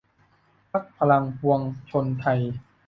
[0.71, 2.39] พรรคพลังปวงชนไทย